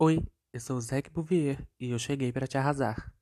[0.00, 0.18] Oi,
[0.52, 3.12] eu sou o Zac Bouvier e eu cheguei para te arrasar.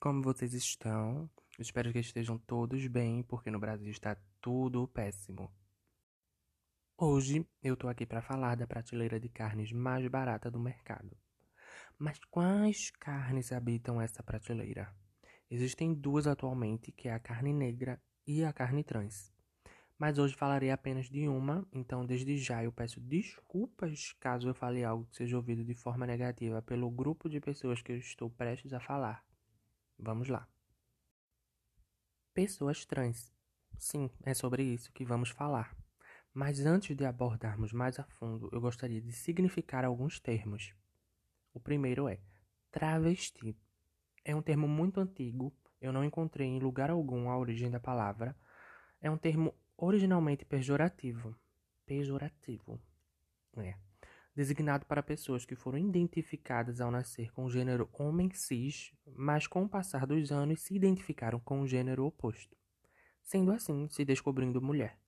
[0.00, 1.30] Como vocês estão?
[1.60, 5.52] Espero que estejam todos bem, porque no Brasil está tudo péssimo.
[6.96, 11.14] Hoje eu tô aqui para falar da prateleira de carnes mais barata do mercado.
[11.98, 14.90] Mas quais carnes habitam essa prateleira?
[15.50, 19.30] Existem duas atualmente, que é a carne negra e a carne trans.
[19.98, 24.82] Mas hoje falarei apenas de uma, então desde já eu peço desculpas caso eu fale
[24.82, 28.72] algo que seja ouvido de forma negativa pelo grupo de pessoas que eu estou prestes
[28.72, 29.22] a falar.
[29.98, 30.48] Vamos lá.
[32.40, 33.30] Pessoas trans.
[33.76, 35.76] Sim, é sobre isso que vamos falar.
[36.32, 40.72] Mas antes de abordarmos mais a fundo, eu gostaria de significar alguns termos.
[41.52, 42.18] O primeiro é
[42.70, 43.54] travesti.
[44.24, 48.34] É um termo muito antigo, eu não encontrei em lugar algum a origem da palavra.
[49.02, 51.36] É um termo originalmente pejorativo.
[51.84, 52.80] Pejorativo.
[53.58, 53.74] É.
[54.34, 59.64] Designado para pessoas que foram identificadas ao nascer com o gênero homem cis, mas com
[59.64, 62.56] o passar dos anos se identificaram com o gênero oposto,
[63.22, 64.98] sendo assim se descobrindo mulher,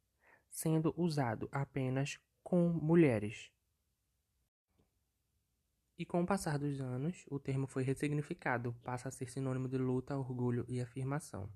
[0.50, 3.52] sendo usado apenas com mulheres.
[5.96, 9.78] E com o passar dos anos, o termo foi ressignificado, passa a ser sinônimo de
[9.78, 11.48] luta, orgulho e afirmação.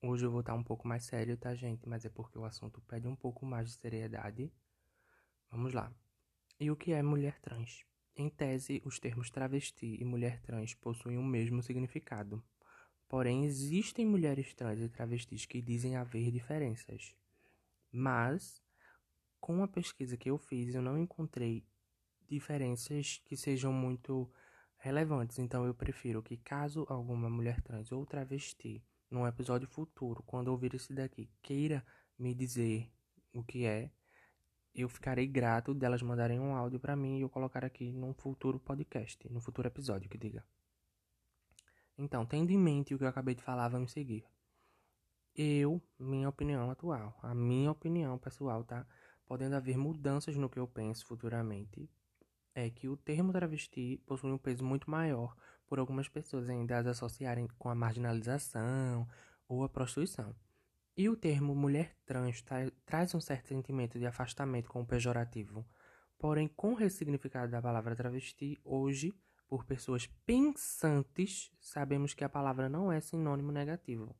[0.00, 1.88] Hoje eu vou estar um pouco mais sério, tá, gente?
[1.88, 4.52] Mas é porque o assunto pede um pouco mais de seriedade.
[5.54, 5.88] Vamos lá.
[6.58, 7.84] E o que é mulher trans?
[8.16, 12.42] Em tese, os termos travesti e mulher trans possuem o mesmo significado.
[13.08, 17.14] Porém, existem mulheres trans e travestis que dizem haver diferenças.
[17.92, 18.60] Mas,
[19.40, 21.64] com a pesquisa que eu fiz, eu não encontrei
[22.28, 24.28] diferenças que sejam muito
[24.76, 25.38] relevantes.
[25.38, 30.74] Então, eu prefiro que, caso alguma mulher trans ou travesti, num episódio futuro, quando ouvir
[30.74, 31.86] esse daqui, queira
[32.18, 32.90] me dizer
[33.32, 33.92] o que é,
[34.74, 38.58] eu ficarei grato delas mandarem um áudio para mim e eu colocar aqui num futuro
[38.58, 40.44] podcast, no futuro episódio que diga.
[41.96, 44.24] Então, tendo em mente o que eu acabei de falar, vamos seguir.
[45.36, 48.84] Eu, minha opinião atual, a minha opinião pessoal, tá?
[49.26, 51.88] Podendo haver mudanças no que eu penso futuramente,
[52.54, 55.36] é que o termo travesti possui um peso muito maior
[55.66, 59.08] por algumas pessoas ainda as associarem com a marginalização
[59.48, 60.34] ou a prostituição.
[60.96, 65.66] E o termo mulher trans tra traz um certo sentimento de afastamento com o pejorativo.
[66.16, 69.12] Porém, com o ressignificado da palavra travesti, hoje,
[69.48, 74.14] por pessoas pensantes, sabemos que a palavra não é sinônimo negativo.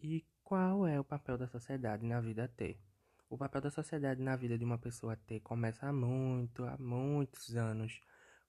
[0.00, 2.76] E qual é o papel da sociedade na vida T?
[3.30, 7.56] O papel da sociedade na vida de uma pessoa T começa há muito, há muitos
[7.56, 8.00] anos,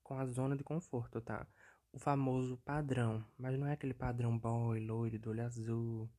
[0.02, 1.46] com a zona de conforto, tá?
[1.94, 6.10] O famoso padrão, mas não é aquele padrão boy, loiro, do olho azul.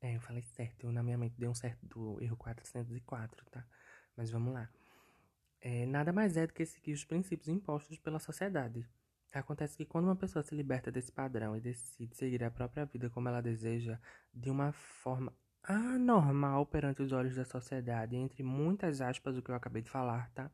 [0.00, 3.64] É, eu falei certo, eu, na minha mente deu um certo do erro 404, tá?
[4.16, 4.68] Mas vamos lá.
[5.60, 8.84] É, nada mais é do que seguir os princípios impostos pela sociedade.
[9.32, 13.08] Acontece que quando uma pessoa se liberta desse padrão e decide seguir a própria vida
[13.08, 13.96] como ela deseja,
[14.34, 15.32] de uma forma
[15.62, 20.30] anormal perante os olhos da sociedade, entre muitas aspas, o que eu acabei de falar,
[20.30, 20.50] tá?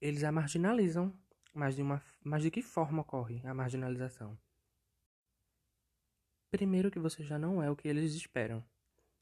[0.00, 1.12] Eles a marginalizam
[1.52, 4.38] mas de, uma, mas de que forma ocorre a marginalização?
[6.50, 8.64] Primeiro que você já não é o que eles esperam.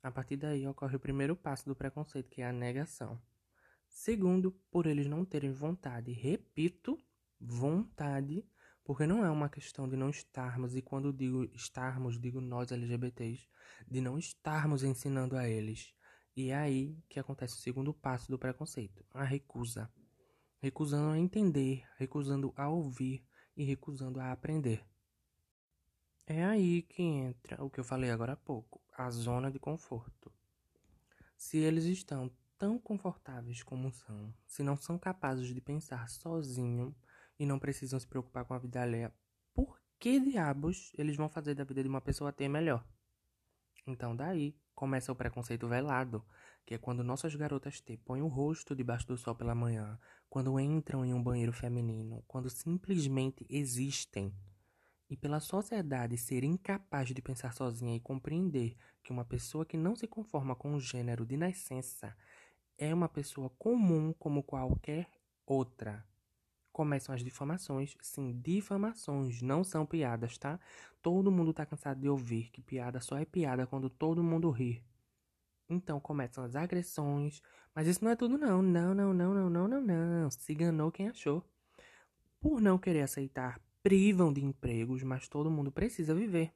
[0.02, 3.20] A partir daí ocorre o primeiro passo do preconceito, que é a negação.
[3.88, 6.98] Segundo, por eles não terem vontade, repito,
[7.40, 8.46] vontade,
[8.84, 13.48] porque não é uma questão de não estarmos, e quando digo estarmos, digo nós LGBTs,
[13.86, 15.94] de não estarmos ensinando a eles.
[16.36, 19.90] E é aí que acontece o segundo passo do preconceito, a recusa
[20.60, 23.24] recusando a entender, recusando a ouvir
[23.56, 24.84] e recusando a aprender.
[26.26, 30.30] É aí que entra o que eu falei agora há pouco, a zona de conforto.
[31.36, 36.94] Se eles estão tão confortáveis como são, se não são capazes de pensar sozinho
[37.38, 39.14] e não precisam se preocupar com a vida alheia,
[39.54, 42.84] por que diabos eles vão fazer da vida de uma pessoa ter melhor?
[43.86, 46.24] Então daí começa o preconceito velado,
[46.68, 49.98] que é quando nossas garotas T põem o rosto debaixo do sol pela manhã,
[50.28, 54.34] quando entram em um banheiro feminino, quando simplesmente existem.
[55.08, 59.96] E pela sociedade ser incapaz de pensar sozinha e compreender que uma pessoa que não
[59.96, 62.14] se conforma com o gênero de nascença
[62.76, 65.08] é uma pessoa comum como qualquer
[65.46, 66.06] outra.
[66.70, 67.96] começam as difamações.
[68.02, 70.60] Sim, difamações, não são piadas, tá?
[71.00, 74.84] Todo mundo tá cansado de ouvir que piada só é piada quando todo mundo ri.
[75.68, 77.42] Então começam as agressões,
[77.74, 78.62] mas isso não é tudo não.
[78.62, 80.30] Não, não, não, não, não, não, não.
[80.30, 81.44] Se enganou quem achou.
[82.40, 86.52] Por não querer aceitar, privam de empregos, mas todo mundo precisa viver.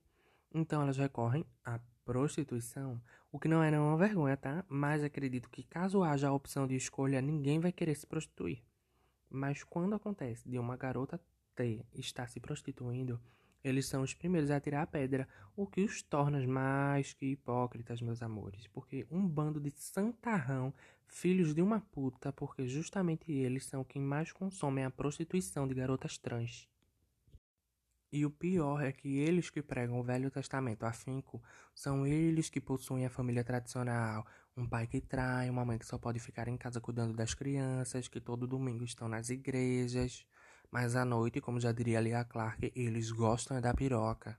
[0.54, 3.00] Então elas recorrem à prostituição,
[3.30, 4.64] o que não é uma vergonha, tá?
[4.68, 8.62] Mas acredito que caso haja a opção de escolha, ninguém vai querer se prostituir.
[9.30, 11.20] Mas quando acontece de uma garota
[11.54, 13.20] ter estar se prostituindo,
[13.64, 18.00] eles são os primeiros a tirar a pedra, o que os torna mais que hipócritas,
[18.00, 18.66] meus amores.
[18.68, 20.74] Porque um bando de santarrão,
[21.06, 26.18] filhos de uma puta, porque justamente eles são quem mais consomem a prostituição de garotas
[26.18, 26.68] trans.
[28.12, 31.42] E o pior é que eles que pregam o Velho Testamento afinco
[31.74, 35.96] são eles que possuem a família tradicional, um pai que trai, uma mãe que só
[35.96, 40.26] pode ficar em casa cuidando das crianças, que todo domingo estão nas igrejas.
[40.72, 44.38] Mas à noite, como já diria Lia Clark, eles gostam da piroca.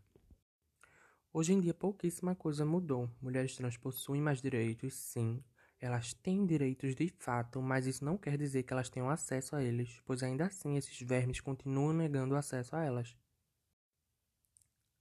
[1.31, 3.07] Hoje em dia, pouquíssima coisa mudou.
[3.21, 5.43] Mulheres trans possuem mais direitos, sim.
[5.79, 9.63] Elas têm direitos de fato, mas isso não quer dizer que elas tenham acesso a
[9.63, 13.15] eles, pois ainda assim esses vermes continuam negando acesso a elas.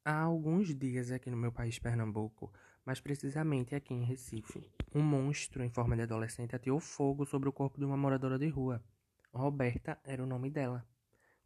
[0.05, 2.52] Há alguns dias aqui no meu país, Pernambuco,
[2.84, 7.52] mais precisamente aqui em Recife, um monstro em forma de adolescente ateou fogo sobre o
[7.52, 8.84] corpo de uma moradora de rua.
[9.32, 10.92] Roberta era o nome dela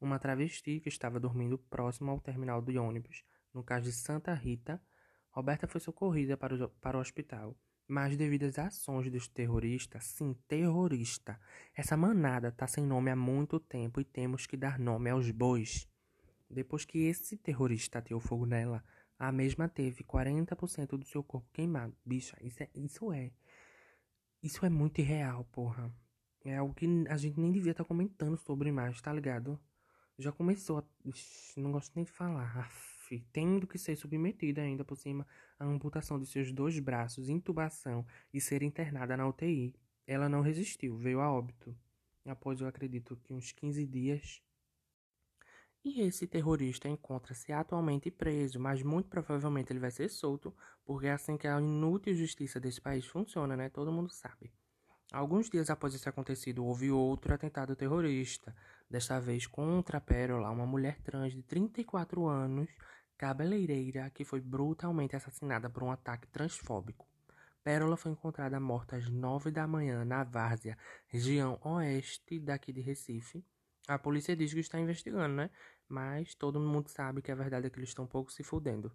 [0.00, 4.80] uma travesti que estava dormindo próximo ao terminal de ônibus, no caso de Santa Rita.
[5.30, 7.56] Roberta foi socorrida para o, para o hospital,
[7.86, 11.38] mas devido às ações dos terroristas, sim, terrorista,
[11.74, 15.88] essa manada está sem nome há muito tempo e temos que dar nome aos bois.
[16.48, 18.82] Depois que esse terrorista ateou fogo nela,
[19.18, 21.96] a mesma teve 40% do seu corpo queimado.
[22.04, 23.32] Bicha, isso é, isso é.
[24.42, 25.92] Isso é muito irreal, porra.
[26.44, 29.58] É algo que a gente nem devia estar tá comentando sobre mais, tá ligado?
[30.18, 30.84] Já começou a.
[31.56, 32.58] Não gosto nem de falar.
[32.58, 35.26] Aff, tendo que ser submetida ainda por cima
[35.58, 39.74] à amputação de seus dois braços, intubação e ser internada na UTI.
[40.06, 41.76] Ela não resistiu, veio a óbito.
[42.24, 44.42] Após, eu acredito que uns 15 dias.
[45.84, 50.52] E esse terrorista encontra-se atualmente preso, mas muito provavelmente ele vai ser solto,
[50.84, 53.68] porque é assim que a inútil justiça desse país funciona, né?
[53.68, 54.52] Todo mundo sabe.
[55.12, 58.54] Alguns dias após esse acontecido, houve outro atentado terrorista,
[58.90, 62.68] desta vez contra Pérola, uma mulher trans de 34 anos,
[63.16, 67.06] cabeleireira, que foi brutalmente assassinada por um ataque transfóbico.
[67.62, 70.78] Pérola foi encontrada morta às 9 da manhã na Várzea,
[71.08, 73.44] região oeste daqui de Recife.
[73.88, 75.50] A polícia diz que está investigando, né?
[75.88, 78.92] Mas todo mundo sabe que a verdade é que eles estão um pouco se fudendo.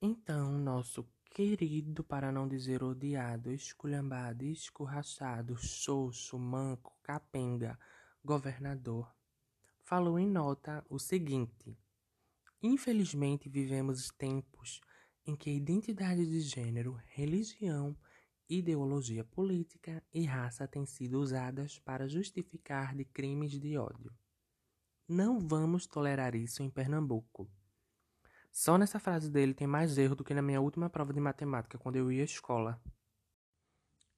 [0.00, 1.04] Então, nosso
[1.36, 7.78] querido, para não dizer odiado, esculhambado, escorrachado, xoxo, manco, capenga,
[8.24, 9.14] governador,
[9.82, 11.78] falou em nota o seguinte:
[12.62, 14.80] Infelizmente vivemos tempos
[15.26, 17.94] em que identidade de gênero, religião,
[18.48, 24.10] ideologia política e raça têm sido usadas para justificar de crimes de ódio.
[25.06, 27.46] Não vamos tolerar isso em Pernambuco.
[28.56, 31.76] Só nessa frase dele tem mais erro do que na minha última prova de matemática
[31.76, 32.80] quando eu ia à escola.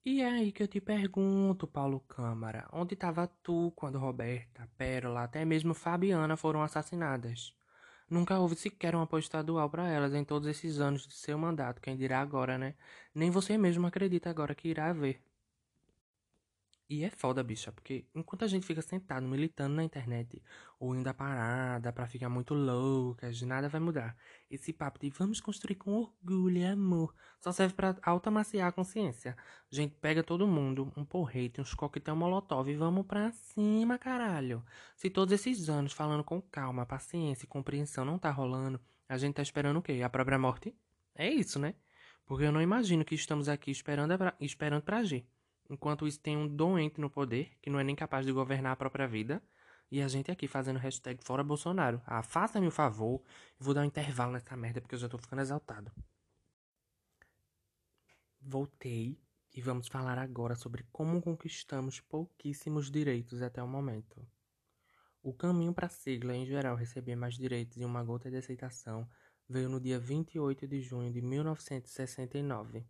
[0.05, 5.25] E é aí que eu te pergunto, Paulo Câmara, onde estava tu quando Roberta, Pérola,
[5.25, 7.53] até mesmo Fabiana foram assassinadas?
[8.09, 11.81] Nunca houve sequer um apoio estadual para elas em todos esses anos de seu mandato,
[11.83, 12.77] quem dirá agora, né?
[13.13, 15.21] Nem você mesmo acredita agora que irá haver.
[16.91, 20.43] E é foda, bicha, porque enquanto a gente fica sentado militando na internet
[20.81, 24.17] ou indo à parada pra ficar muito loucas, nada vai mudar.
[24.51, 29.37] Esse papo de vamos construir com orgulho e amor só serve para automaciar a consciência.
[29.71, 34.65] A gente pega todo mundo, um porrete, uns coquetel molotov e vamos pra cima, caralho.
[34.97, 39.35] Se todos esses anos falando com calma, paciência e compreensão não tá rolando, a gente
[39.35, 40.01] tá esperando o quê?
[40.03, 40.75] A própria morte?
[41.15, 41.75] É isso, né?
[42.25, 45.27] Porque eu não imagino que estamos aqui esperando pra, esperando pra agir.
[45.71, 48.77] Enquanto isso tem um doente no poder, que não é nem capaz de governar a
[48.77, 49.43] própria vida,
[49.91, 52.01] e a gente aqui fazendo hashtag fora Bolsonaro.
[52.07, 53.23] Ah, faça-me o favor,
[53.59, 55.91] vou dar um intervalo nessa merda porque eu já tô ficando exaltado.
[58.41, 59.19] Voltei
[59.55, 64.27] e vamos falar agora sobre como conquistamos pouquíssimos direitos até o momento.
[65.23, 69.09] O caminho para a sigla, em geral, receber mais direitos e uma gota de aceitação
[69.49, 72.87] veio no dia 28 de junho de 1969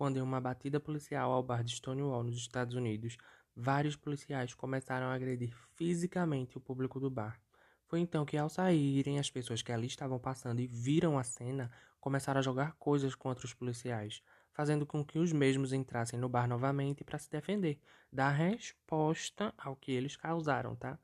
[0.00, 3.18] quando em uma batida policial ao bar de Stonewall, nos Estados Unidos,
[3.54, 7.38] vários policiais começaram a agredir fisicamente o público do bar.
[7.86, 11.70] Foi então que, ao saírem, as pessoas que ali estavam passando e viram a cena
[12.00, 14.22] começaram a jogar coisas contra os policiais,
[14.54, 17.78] fazendo com que os mesmos entrassem no bar novamente para se defender,
[18.10, 20.98] dar resposta ao que eles causaram, tá?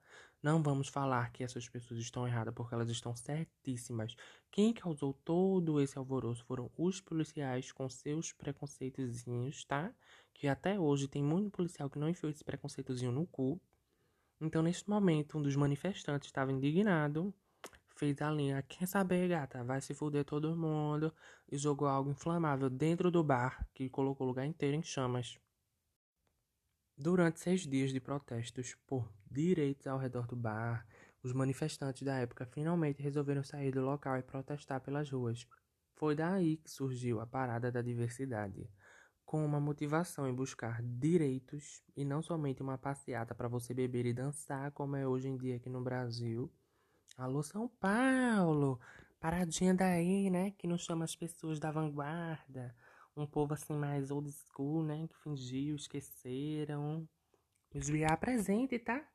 [0.47, 4.15] Não vamos falar que essas pessoas estão erradas porque elas estão certíssimas.
[4.49, 9.93] Quem causou todo esse alvoroço foram os policiais com seus preconceitozinhos, tá?
[10.33, 13.61] Que até hoje tem muito policial que não enfiou esse preconceitozinho no cu.
[14.41, 17.35] Então, neste momento, um dos manifestantes estava indignado
[17.97, 21.13] fez a linha, quer saber, gata, vai se fuder todo mundo,
[21.51, 25.41] e jogou algo inflamável dentro do bar, que colocou o lugar inteiro em chamas.
[26.97, 30.87] Durante seis dias de protestos por direitos ao redor do bar,
[31.23, 35.47] os manifestantes da época finalmente resolveram sair do local e protestar pelas ruas.
[35.95, 38.71] Foi daí que surgiu a Parada da Diversidade,
[39.25, 44.13] com uma motivação em buscar direitos e não somente uma passeata para você beber e
[44.13, 46.53] dançar, como é hoje em dia aqui no Brasil
[47.19, 48.79] Alô, São Paulo!
[49.19, 50.51] Paradinha daí, né?
[50.51, 52.77] Que não chama as pessoas da vanguarda.
[53.17, 55.09] Um povo assim mais old school, né?
[55.09, 57.09] Que fingiu, esqueceram.
[57.73, 59.07] Desviar presente, tá?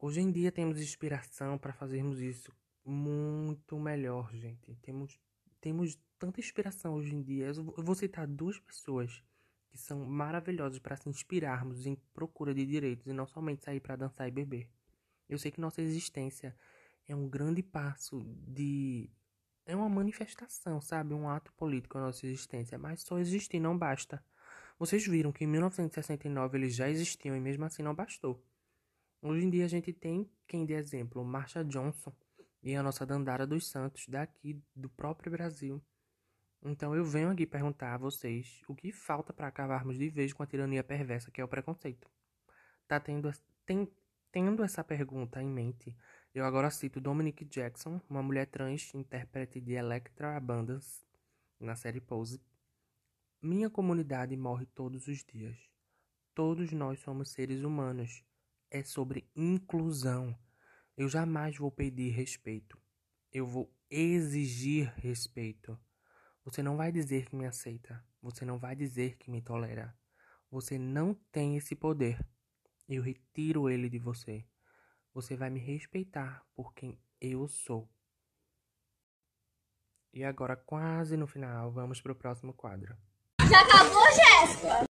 [0.00, 2.52] Hoje em dia temos inspiração para fazermos isso
[2.84, 4.74] muito melhor, gente.
[4.76, 5.20] Temos,
[5.60, 7.46] temos tanta inspiração hoje em dia.
[7.46, 9.22] Eu vou citar duas pessoas
[9.70, 13.96] que são maravilhosas para se inspirarmos em procura de direitos e não somente sair para
[13.96, 14.70] dançar e beber.
[15.28, 16.56] Eu sei que nossa existência
[17.06, 19.10] é um grande passo de.
[19.68, 21.12] É uma manifestação, sabe?
[21.12, 22.78] Um ato político a nossa existência.
[22.78, 24.24] Mas só existir não basta.
[24.78, 28.42] Vocês viram que em 1969 eles já existiam e mesmo assim não bastou.
[29.20, 32.14] Hoje em dia a gente tem quem de exemplo, Marsha Johnson
[32.62, 35.82] e a nossa Dandara dos Santos, daqui do próprio Brasil.
[36.62, 40.42] Então eu venho aqui perguntar a vocês o que falta para acabarmos de vez com
[40.42, 42.08] a tirania perversa que é o preconceito.
[42.86, 43.30] Tá tendo,
[43.66, 43.86] tem,
[44.32, 45.94] tendo essa pergunta em mente,
[46.38, 51.04] eu agora cito Dominic Jackson, uma mulher trans, intérprete de Electra Abundance
[51.58, 52.40] na série Pose.
[53.42, 55.58] Minha comunidade morre todos os dias.
[56.36, 58.22] Todos nós somos seres humanos.
[58.70, 60.38] É sobre inclusão.
[60.96, 62.80] Eu jamais vou pedir respeito.
[63.32, 65.76] Eu vou exigir respeito.
[66.44, 68.00] Você não vai dizer que me aceita.
[68.22, 69.92] Você não vai dizer que me tolera.
[70.52, 72.24] Você não tem esse poder.
[72.88, 74.46] Eu retiro ele de você.
[75.18, 77.90] Você vai me respeitar por quem eu sou.
[80.12, 82.96] E agora, quase no final, vamos para o próximo quadro.
[83.50, 84.84] Já acabou, Jéssica?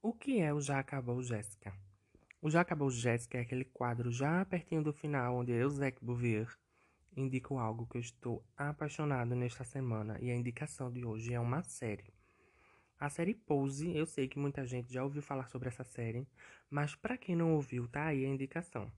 [0.00, 1.70] O que é o Já Acabou, Jéssica?
[2.40, 6.48] O Já Acabou, Jéssica é aquele quadro já pertinho do final, onde eu, Zeke Bouvier,
[7.14, 10.18] indico algo que eu estou apaixonado nesta semana.
[10.18, 12.10] E a indicação de hoje é uma série.
[12.98, 16.26] A série Pose, eu sei que muita gente já ouviu falar sobre essa série,
[16.70, 18.90] mas para quem não ouviu, tá aí a indicação.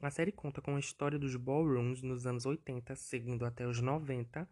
[0.00, 4.48] A série conta com a história dos ballrooms nos anos 80, seguindo até os 90.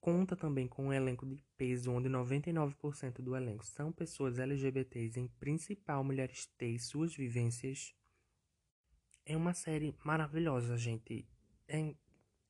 [0.00, 5.28] Conta também com um elenco de peso, onde 99% do elenco são pessoas LGBTs, em
[5.28, 7.94] principal mulheres T e suas vivências.
[9.24, 11.26] É uma série maravilhosa, gente.
[11.68, 11.94] É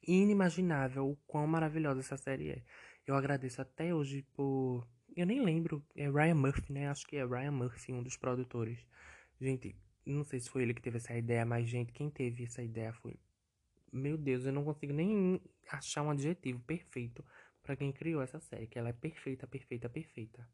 [0.02, 2.62] inimaginável o quão maravilhosa essa série é.
[3.06, 4.86] Eu agradeço até hoje por.
[5.14, 6.88] Eu nem lembro, é Ryan Murphy, né?
[6.88, 8.84] Acho que é Ryan Murphy, um dos produtores.
[9.40, 12.62] Gente, não sei se foi ele que teve essa ideia, mas, gente, quem teve essa
[12.62, 13.16] ideia foi.
[13.92, 17.24] Meu Deus, eu não consigo nem achar um adjetivo perfeito
[17.62, 20.48] para quem criou essa série, que ela é perfeita, perfeita, perfeita.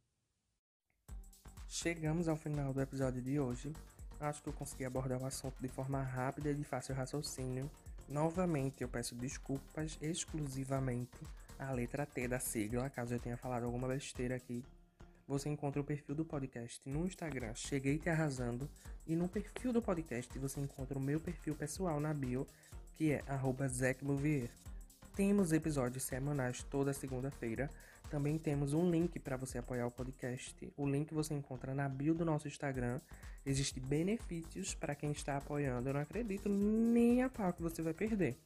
[1.69, 3.73] Chegamos ao final do episódio de hoje.
[4.21, 7.71] Acho que eu consegui abordar o assunto de forma rápida e de fácil raciocínio.
[8.09, 11.19] Novamente, eu peço desculpas exclusivamente
[11.59, 14.65] à letra T da sigla, caso eu tenha falado alguma besteira aqui
[15.29, 18.69] você encontra o perfil do podcast no Instagram Cheguei Te Arrasando
[19.07, 22.47] e no perfil do podcast você encontra o meu perfil pessoal na bio,
[22.97, 23.23] que é
[23.69, 24.49] @zecmovier.
[25.15, 27.71] Temos episódios semanais toda segunda-feira.
[28.09, 30.73] Também temos um link para você apoiar o podcast.
[30.77, 32.99] O link você encontra na bio do nosso Instagram.
[33.45, 35.91] Existem benefícios para quem está apoiando.
[35.91, 38.39] Eu não acredito nem a pau que você vai perder.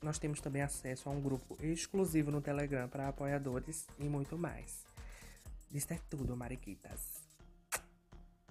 [0.00, 4.87] Nós temos também acesso a um grupo exclusivo no Telegram para apoiadores e muito mais.
[5.72, 7.17] Isto é tudo, mariquitas.